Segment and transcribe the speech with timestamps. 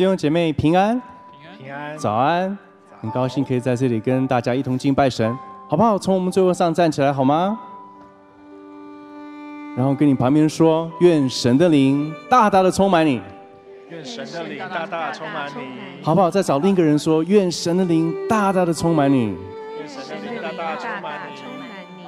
[0.00, 0.98] 弟兄姐妹平安，
[1.58, 2.56] 平安，早安，
[3.02, 5.38] 很高兴可以在这里跟大家一同敬拜神，
[5.68, 5.98] 好不好？
[5.98, 7.60] 从我们座位上站起来好吗？
[9.76, 13.20] 然后跟你旁边说，愿神的灵大大的充满你，
[13.90, 16.30] 愿神的灵大大的充满你，好不好？
[16.30, 19.36] 再找另一个人说，愿神的灵大大的充满你，
[19.78, 22.04] 愿神的灵大大充满你。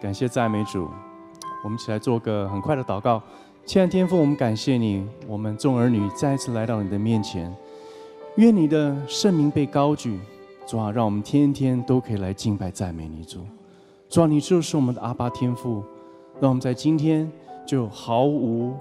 [0.00, 0.88] 感谢赞美主，
[1.64, 3.20] 我们一起来做个很快的祷告。
[3.66, 7.52] 亲爱的天父，我们感谢你，我们众儿女再次来到你的面前，
[8.36, 10.20] 愿你的圣名被高举，
[10.64, 13.40] 主啊，让我们天天都可以来敬拜赞美你主。
[14.08, 15.82] 主啊，你就是我们的阿巴天父，
[16.40, 17.28] 让我们在今天
[17.66, 18.72] 就毫无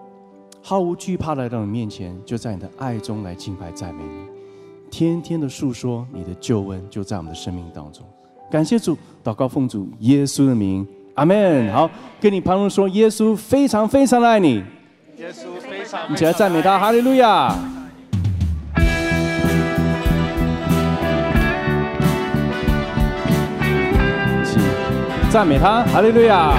[0.62, 4.28] 毫无惧怕来到你面前，就在你的爱中来敬拜赞美你，
[4.92, 8.06] 天天的诉说你的救恩就在我们的生命当中。
[8.52, 11.74] 感谢主，祷告奉主耶稣的名，阿门。
[11.74, 11.90] 好，
[12.22, 14.64] 跟你旁人说，耶稣非常非常的爱你。
[15.18, 17.56] 耶稣非常，一起来赞美他，哈利路亚！
[25.30, 26.54] 赞美他，哈利路亚！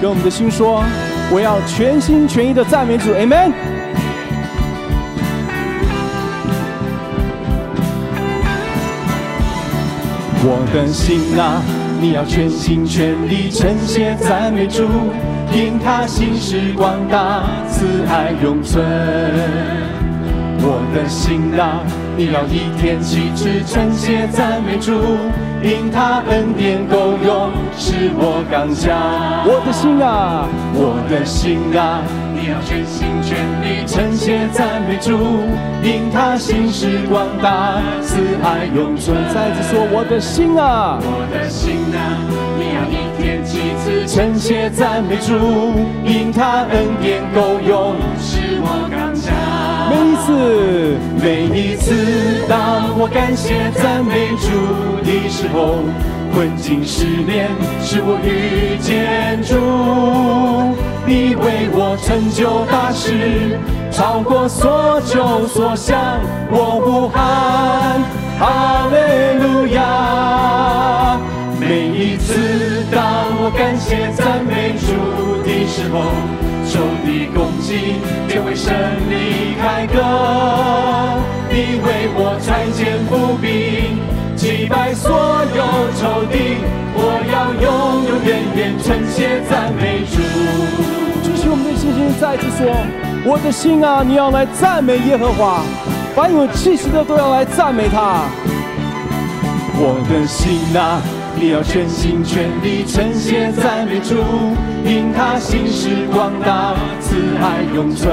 [0.00, 0.82] 跟我们的心说，
[1.30, 3.52] 我要全心全意的赞美主，Amen。
[10.40, 11.60] 我的心啊，
[12.00, 14.88] 你要全心全力称谢赞美主。
[15.52, 18.84] 因他心事广大，慈爱永存。
[20.60, 21.80] 我的心啊，
[22.16, 24.92] 你要一天七次称谢赞美主。
[25.60, 28.94] 因他恩典够用，使我刚强。
[29.44, 31.98] 我的心啊，我的心啊，
[32.34, 35.18] 你要全心全力称谢赞美主。
[35.82, 39.16] 因他心事广大，慈爱永存。
[39.34, 41.98] 再次说，我的心啊，我的心啊，
[42.58, 45.34] 你要一天几次称谢赞美主。
[46.02, 49.28] 因他恩典够用，使我刚强。
[49.90, 54.48] 每一次，每一次，当我感谢赞美主
[55.04, 55.84] 的时候，
[56.32, 57.50] 困境失恋，
[57.82, 59.54] 使我遇见主。
[61.04, 63.58] 你为我成就大事，
[63.90, 65.98] 超过所求所想，
[66.50, 68.00] 我呼喊
[68.38, 68.96] 哈利
[69.42, 71.17] 路亚。
[73.50, 76.00] 感谢赞美主的时候，
[76.68, 78.72] 仇敌攻击便为胜
[79.08, 79.94] 利开歌。
[81.50, 83.98] 你为我拆剑伏兵，
[84.36, 85.10] 击败所
[85.56, 85.62] 有
[85.96, 86.58] 仇敌。
[86.94, 87.00] 我
[87.32, 87.66] 要永
[88.06, 90.20] 永远远称谢赞美主。
[91.22, 92.68] 继续我们的信心，再次说：
[93.24, 95.62] 我的心啊，你要来赞美耶和华，
[96.14, 98.24] 凡有气息的都要来赞美他。
[99.80, 101.00] 我的心啊。
[101.40, 104.16] 你要全心全力称谢赞美主，
[104.84, 108.10] 因他心事广大，慈爱永存。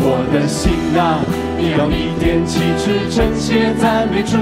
[0.00, 1.24] 我的心啊，
[1.56, 4.36] 你要一点起次称谢赞美主，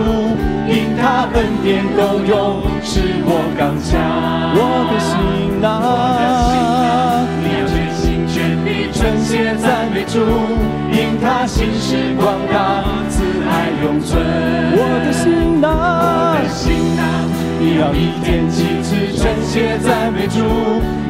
[0.67, 3.94] 因他恩典够用，使我刚强。
[4.59, 5.15] 我的心
[5.62, 10.19] 啊，你要全心全力称谢赞美主，
[10.91, 14.19] 因他心事广大，慈爱永存。
[14.78, 15.33] 我的心，
[17.78, 20.38] 要一天七次称谢赞美主，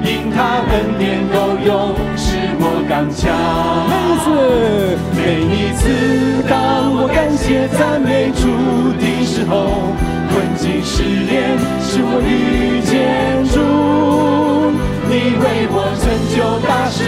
[0.03, 3.23] 因他恩典够用，使我刚强。
[3.87, 4.27] 每一次，
[5.15, 8.51] 每一次，当我感谢赞美主
[8.99, 9.95] 的时候，
[10.33, 13.55] 困境失恋，使我遇见主。
[15.09, 16.05] 你为我成
[16.35, 16.99] 就大事，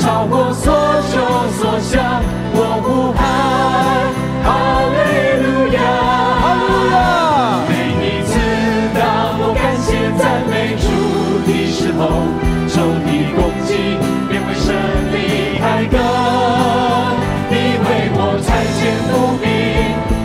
[0.00, 0.72] 超过所
[1.12, 1.12] 求
[1.60, 2.22] 所想，
[2.54, 3.20] 我不怕
[4.48, 4.48] 哈
[4.88, 4.96] 利
[11.72, 12.04] 时候，
[12.68, 13.96] 仇敌攻击
[14.28, 14.76] 便为胜
[15.10, 15.16] 利
[15.58, 15.96] 开歌。
[17.48, 18.46] 你为我拆
[18.76, 19.10] 剑伏
[19.40, 19.44] 兵，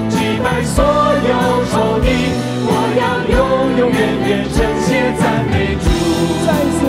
[0.10, 0.14] 击
[0.44, 1.32] 败所有
[1.72, 2.06] 仇敌。
[2.68, 3.34] 我要永
[3.80, 5.88] 永远远称谢赞美主。
[6.46, 6.84] 再次，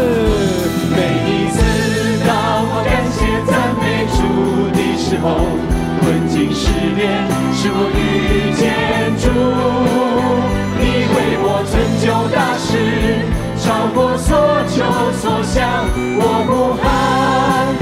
[0.90, 1.56] 每一次
[2.26, 2.28] 当
[2.66, 4.18] 我感谢赞美主
[4.74, 5.24] 的时候，
[6.00, 6.66] 困境失
[6.96, 7.06] 恋，
[7.54, 8.60] 使我遇见
[9.22, 9.97] 主。
[14.00, 14.30] 我所
[14.68, 14.78] 求
[15.18, 15.58] 所想，
[16.20, 16.50] 我不
[16.80, 17.74] 喊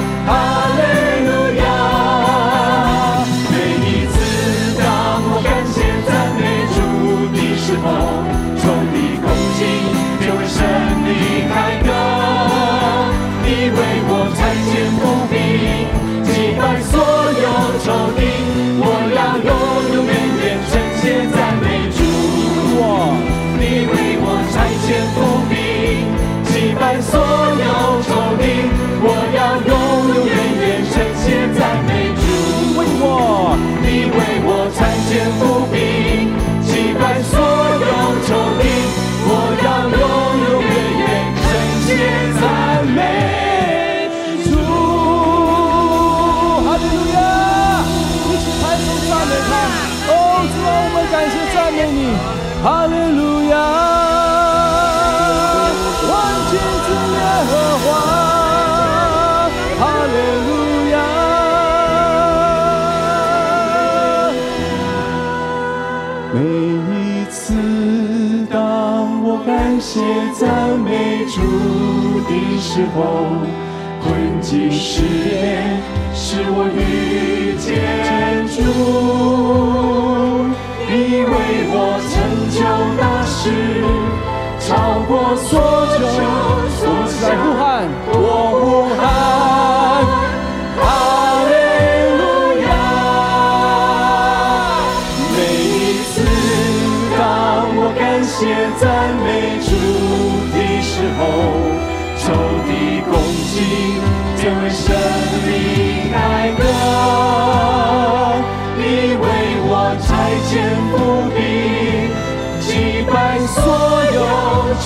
[70.34, 71.40] 赞美主
[72.28, 72.98] 的时候，
[74.02, 75.80] 困境试炼
[76.14, 77.66] 使我遇见
[78.46, 78.60] 主，
[80.88, 80.92] 你
[81.24, 81.32] 为
[81.72, 81.74] 我
[82.10, 82.14] 成
[82.52, 82.58] 就
[83.00, 83.40] 大事，
[84.60, 85.48] 超过所
[85.96, 86.04] 求。
[86.88, 86.90] 我
[87.20, 87.64] 在呼喊，
[88.12, 88.14] 我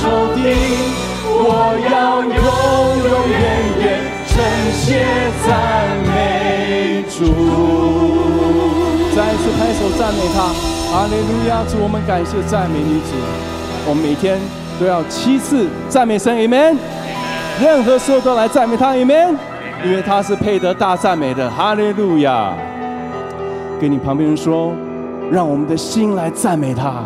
[0.00, 0.40] 仇敌。
[1.42, 3.40] 我要永永远
[3.78, 3.84] 远
[4.26, 4.32] 称
[4.72, 5.04] 谢
[5.46, 5.48] 赞
[6.08, 7.16] 美主。
[9.14, 10.36] 再一次拍手赞美他，
[10.96, 11.62] 阿利路亚！
[11.68, 13.12] 主，我们感谢赞美你主，
[13.88, 14.40] 我们每天。
[14.80, 16.74] 都要七次赞美神，Amen。
[17.60, 19.36] 任何时候都来赞美他，Amen。
[19.84, 22.54] 因为他是配得大赞美的，哈利路亚。
[23.78, 24.72] 跟你旁边人说，
[25.30, 27.04] 让我们的心来赞美他。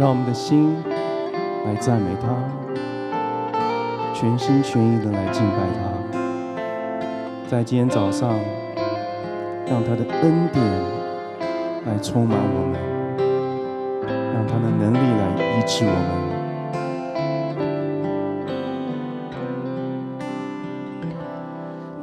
[0.00, 0.74] 让我们的心
[1.66, 2.28] 来赞美他，
[4.14, 5.80] 全心全意的来敬拜他。
[7.46, 8.30] 在今天早上，
[9.66, 10.64] 让他的恩典
[11.84, 12.80] 来充满我们，
[14.32, 16.30] 让他的能力来医治我们。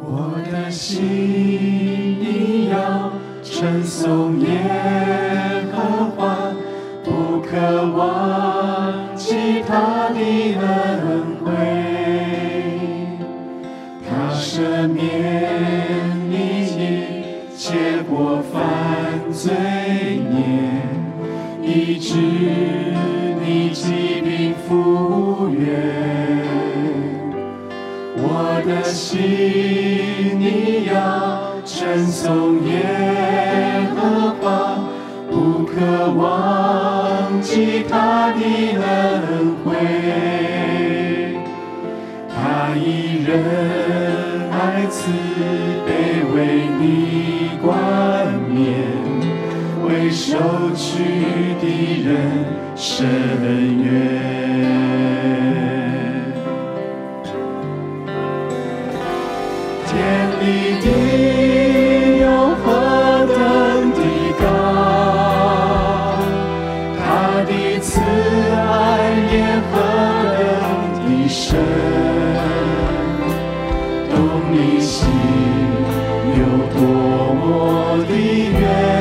[0.03, 3.09] 我的心你要
[3.41, 4.26] 称颂
[28.67, 29.17] 的心，
[30.37, 32.73] 你要称颂耶
[33.95, 34.45] 和华，
[35.31, 38.41] 不可忘记他的
[38.75, 39.65] 恩惠。
[42.27, 43.29] 他以仁
[44.51, 45.09] 爱慈
[45.85, 45.89] 悲
[46.35, 46.35] 为
[46.77, 46.83] 你
[47.63, 47.71] 冠
[48.49, 48.57] 冕。
[49.87, 50.37] 为受
[50.75, 51.63] 屈的
[52.03, 52.09] 人
[52.75, 53.07] 伸
[53.81, 53.87] 冤，
[74.17, 75.07] 懂你心
[76.39, 76.43] 有
[76.73, 78.96] 多么的远。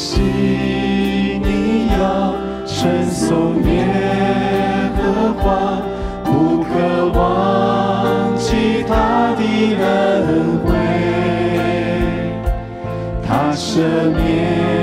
[0.00, 2.32] 我的心你要
[2.64, 3.84] 称颂耶
[4.96, 5.02] 和
[5.34, 5.82] 华，
[6.24, 6.70] 不可
[7.12, 9.42] 忘记他的
[9.76, 10.68] 恩惠，
[13.28, 13.82] 他赦
[14.16, 14.79] 免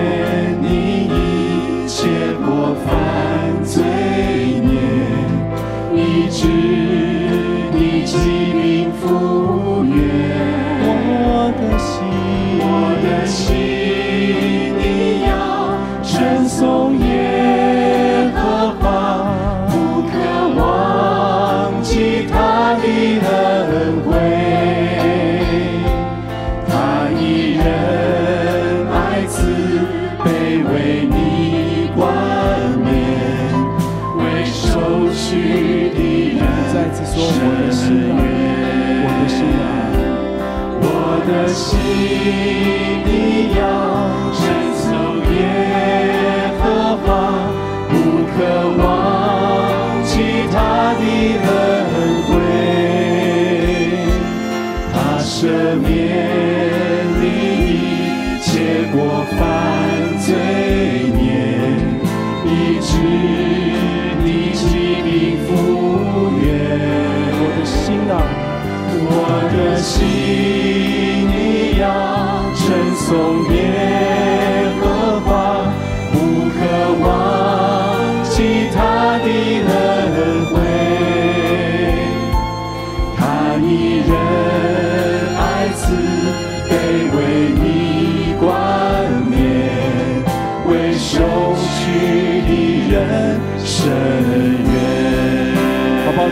[41.58, 43.27] singing.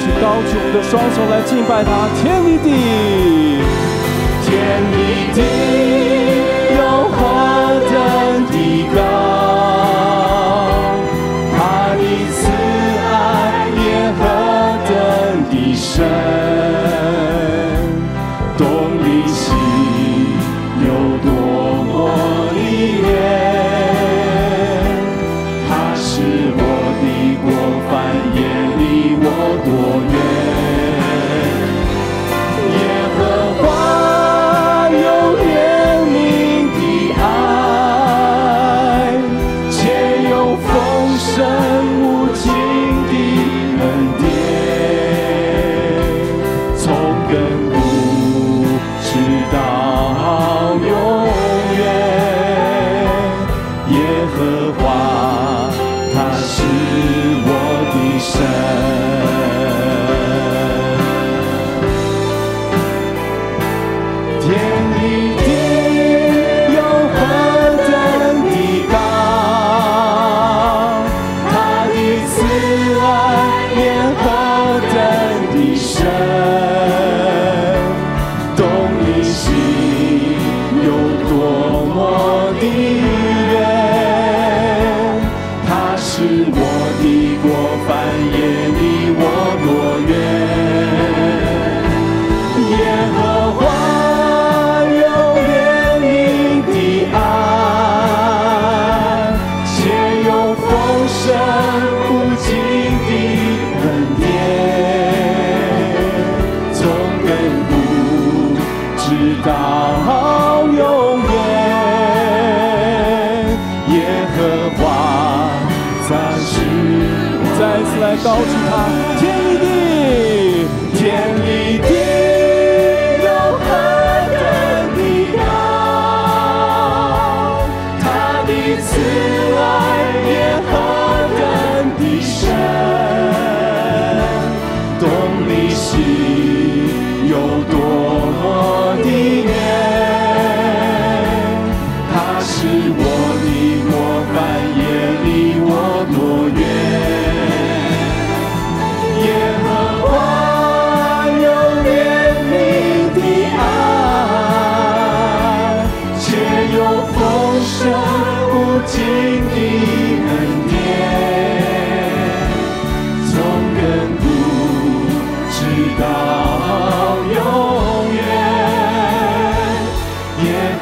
[0.06, 2.70] 举高举我们的双手来敬拜他，天与地，
[4.46, 5.85] 天地地。
[29.86, 30.25] Lord.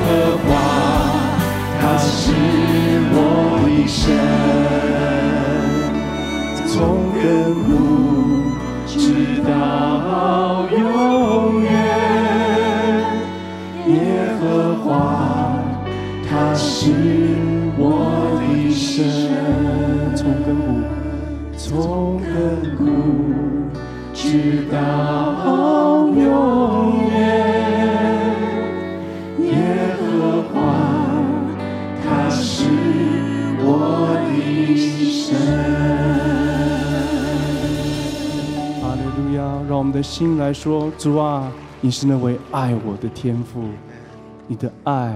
[0.03, 0.51] 耶和华，
[1.79, 2.33] 他是
[3.13, 3.15] 我
[3.63, 4.03] 的神，
[6.67, 6.71] 从
[7.13, 7.23] 根
[7.63, 7.71] 古
[8.85, 8.91] 直
[9.43, 9.47] 到
[10.71, 10.77] 永
[11.63, 11.71] 远。
[13.87, 13.91] 耶
[14.39, 14.43] 和
[14.83, 14.91] 华，
[16.29, 16.91] 他是
[17.77, 17.81] 我
[18.39, 19.01] 的神，
[20.15, 20.67] 从根古，
[21.57, 22.81] 从根古
[24.13, 25.32] 直到。
[39.93, 43.61] 我的心来说，主啊，你是那位爱我的天父，
[44.47, 45.15] 你的爱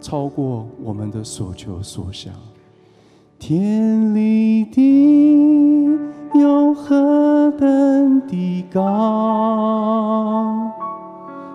[0.00, 2.32] 超过我们的所求所想。
[3.38, 5.98] 天离地
[6.32, 8.80] 又何等的高，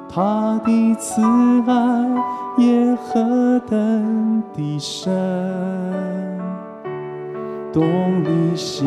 [0.08, 1.24] 他的慈
[1.66, 2.08] 爱
[2.60, 5.12] 也何等的深。
[7.74, 7.84] 东
[8.24, 8.86] 离西，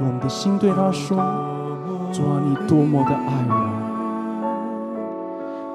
[0.00, 1.22] 我们的心对他说。
[2.16, 3.54] 主啊，你多么的爱我。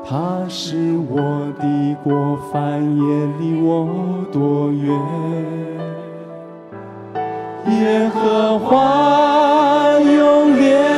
[0.04, 1.22] 他是我
[1.60, 3.88] 的过犯，也离我
[4.32, 4.92] 多远？
[7.80, 10.91] 耶和华用怜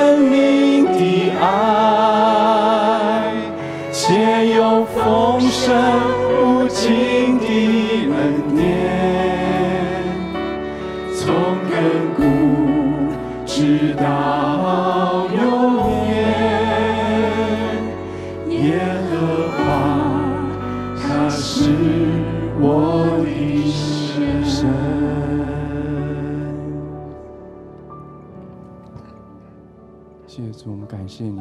[31.15, 31.39] 谢你，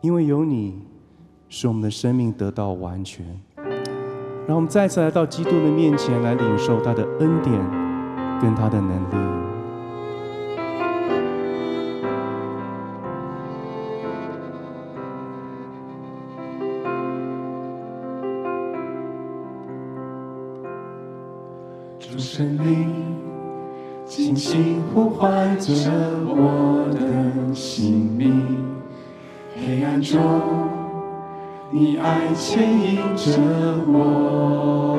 [0.00, 0.82] 因为有你，
[1.48, 3.24] 使我们的生命得到完全。
[4.48, 7.54] 让我们再次来到基督的面前，来领受他的恩典
[8.40, 9.16] 跟他的能力。
[22.00, 22.95] 主神灵，
[24.06, 25.74] 轻轻呼唤着
[26.28, 28.64] 我的姓名，
[29.56, 30.20] 黑暗中，
[31.72, 33.32] 你爱牵引着
[33.88, 34.96] 我，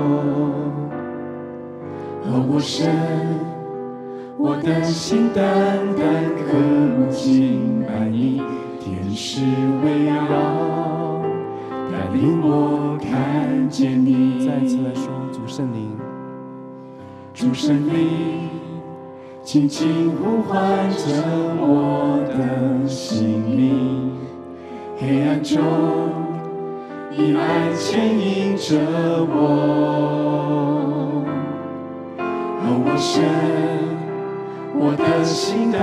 [2.25, 2.93] 而我神，
[4.37, 5.45] 我的心单
[5.95, 8.41] 单渴慕敬拜你，
[8.81, 9.41] 天使
[9.85, 11.23] 围绕，
[11.89, 14.45] 带领我看见你。
[14.45, 15.95] 再次来说，主圣灵。
[17.33, 18.49] 主圣灵，
[19.47, 21.05] 轻轻呼唤着
[21.61, 24.11] 我的姓名，
[24.99, 25.63] 黑暗中，
[27.15, 28.75] 你爱牵引着
[29.23, 29.39] 我，
[32.19, 33.23] 而我神，
[34.75, 35.79] 我的心单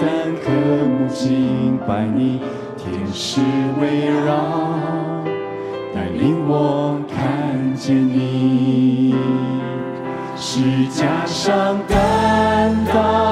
[0.00, 0.50] 单渴
[0.84, 2.40] 慕敬拜你，
[2.76, 3.40] 天使
[3.80, 4.34] 围绕，
[5.94, 9.14] 带领我看见你。
[10.48, 13.25] 是加上担当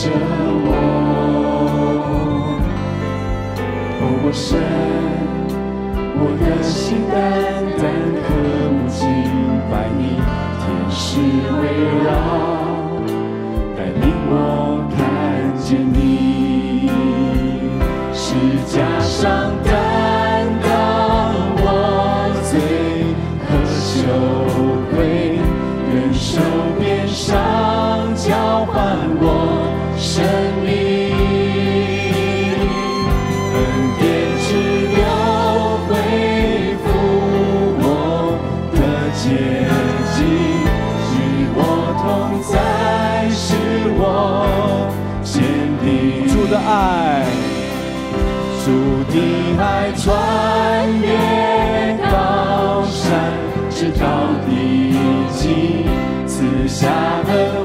[0.00, 0.68] 着我。
[4.00, 4.56] 哦，我神，
[6.16, 7.14] 我的心淡
[49.12, 53.10] 你爱穿越高山，
[53.68, 54.06] 直到
[54.46, 54.94] 地
[55.32, 55.84] 极，
[56.26, 56.88] 赐下
[57.26, 57.59] 恩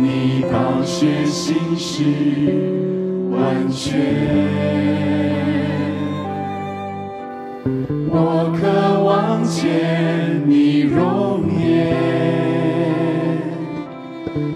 [0.00, 2.04] 你宝血心事
[3.30, 4.00] 完全。
[8.08, 11.94] 我渴望见你容颜，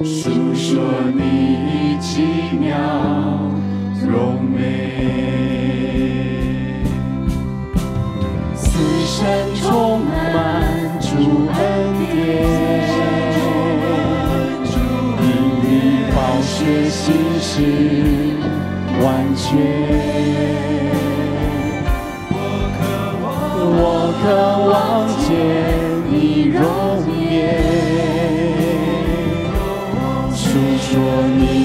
[0.05, 0.83] 诉说
[1.14, 2.22] 你奇
[2.59, 2.68] 妙
[4.07, 4.59] 荣美。
[8.55, 9.49] 此生
[19.52, 19.56] 我
[22.78, 22.82] 渴
[23.22, 23.34] 望，
[23.76, 23.84] 我
[24.22, 24.24] 渴
[24.70, 24.72] 望
[25.26, 25.28] 见
[26.08, 26.14] 你
[26.54, 26.58] 容
[27.18, 27.34] 颜，
[30.32, 30.38] 诉
[30.78, 30.88] 说
[31.36, 31.60] 你。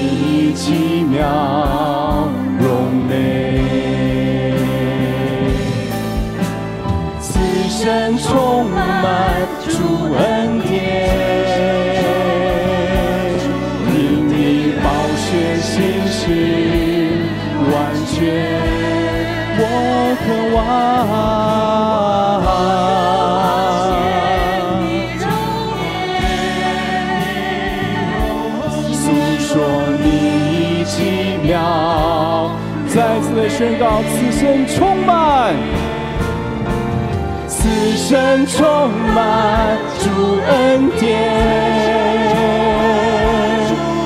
[38.44, 40.10] 充满主
[40.48, 41.06] 恩典，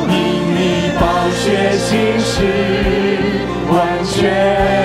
[0.09, 0.13] 因
[0.55, 2.35] 你宝血心事
[3.71, 4.78] 完全。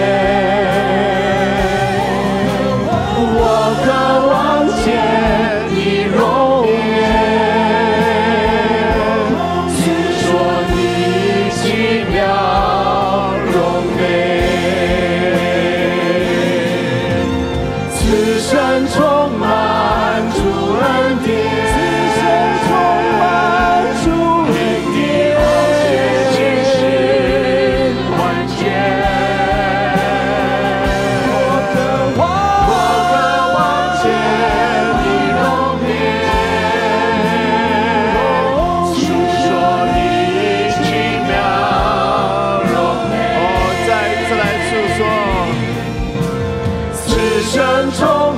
[47.55, 48.34] 此生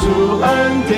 [0.00, 0.48] 主恩
[0.88, 0.96] 典，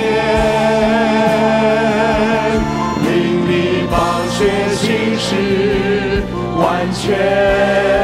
[3.03, 3.07] 令
[3.47, 3.51] 你
[3.91, 3.93] 宝
[4.29, 4.37] 血
[4.75, 6.23] 心事
[6.57, 7.94] 完全。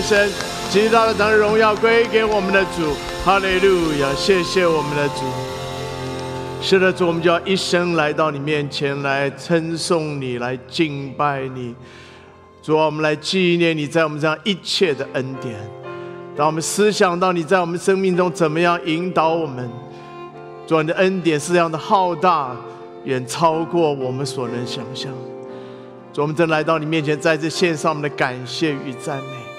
[0.00, 0.30] 神，
[0.70, 2.94] 极大的当荣耀归给我们的主。
[3.24, 4.14] 哈利路亚！
[4.16, 5.22] 谢谢我们的主。
[6.62, 11.74] 是的，主，我们就要一生来到你面前来称颂你，来敬拜你。
[12.62, 15.54] 主啊，我们来纪念你在我们这样一切的恩典。
[16.36, 19.68] 当我们思想到你在我们生命中怎么样引导我们，
[20.66, 22.56] 主啊，你的恩典是这样的浩大，
[23.04, 25.12] 远超过我们所能想象。
[26.12, 29.49] 主，我们正来到你面前，再次献上我们的感谢与赞美。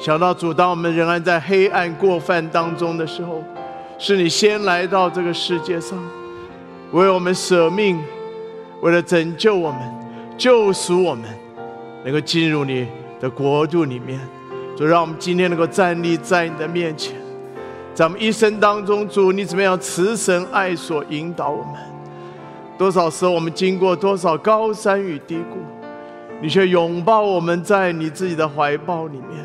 [0.00, 3.44] 想到主，当我们仍然在黑暗过犯当中的时候，
[3.98, 5.98] 是你先来到这个世界上，
[6.92, 8.00] 为我们舍命，
[8.80, 9.78] 为了拯救我们、
[10.38, 11.28] 救赎我们，
[12.02, 12.88] 能够进入你
[13.20, 14.18] 的国度里面。
[14.74, 17.14] 主，让我们今天能够站立在你的面前，
[17.94, 21.74] 在我们一生当中，主，你怎么样慈神爱所引导我们？
[22.78, 25.58] 多少时候我们经过多少高山与低谷，
[26.40, 29.44] 你却拥抱我们在你自己的怀抱里面，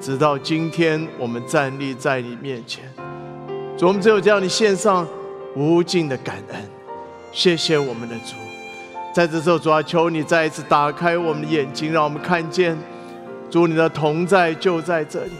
[0.00, 2.84] 直到今天我们站立在你面前。
[3.76, 5.06] 主，我们只有这样，你献上
[5.56, 6.60] 无尽的感恩，
[7.32, 8.34] 谢谢我们的主。
[9.12, 12.78] 在这时候，主啊，求你再一次打开我们的眼睛，让我们看见，
[13.50, 15.32] 主你的同在就在这里，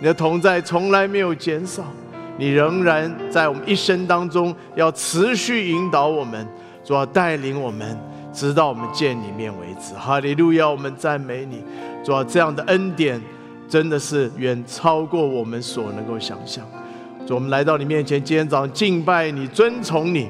[0.00, 1.84] 你的同在从来没有减少，
[2.36, 6.46] 你仍然在我们一生当中要持续引导我们，
[6.84, 7.98] 主要带领我们，
[8.32, 9.94] 直到我们见你面为止。
[9.94, 11.62] 哈利路亚，我们赞美你，
[12.04, 13.18] 主要这样的恩典
[13.68, 16.64] 真的是远超过我们所能够想象。
[17.26, 20.28] 主，我们来到你面前，今天早上敬拜你，尊崇你。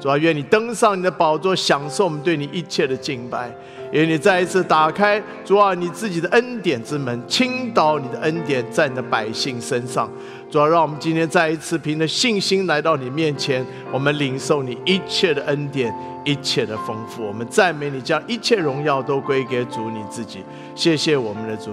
[0.00, 3.54] 主啊，愿你登上你的宝座，享受我们对你一切的敬拜。
[3.92, 10.10] 愿你再一次打开主啊，你自己的恩典之门，倾倒你的恩典在你的百姓身上。
[10.50, 13.62] 主啊，让我们今天再一次凭着信心来到你面前，
[13.92, 17.22] 我们领受你一切的恩典，一切的丰富。
[17.22, 20.42] 我们赞美你，将一切荣耀都归给主你自己。
[20.74, 21.72] 谢谢我们的主。